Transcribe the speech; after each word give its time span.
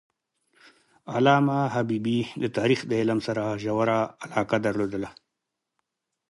علامه 1.15 1.59
حبیبي 1.75 2.19
د 2.41 2.43
تاریخ 2.57 2.79
د 2.87 2.91
علم 3.01 3.19
سره 3.27 3.59
ژوره 3.63 3.99
علاقه 4.23 4.57
درلودله. 4.65 5.09